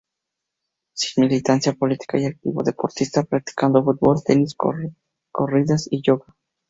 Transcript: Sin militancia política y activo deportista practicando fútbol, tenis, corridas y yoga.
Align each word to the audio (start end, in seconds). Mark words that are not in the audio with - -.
Sin 0.95 1.25
militancia 1.25 1.73
política 1.73 2.17
y 2.17 2.25
activo 2.25 2.63
deportista 2.63 3.23
practicando 3.23 3.83
fútbol, 3.83 4.17
tenis, 4.25 4.55
corridas 5.31 5.87
y 5.91 6.01
yoga. 6.01 6.35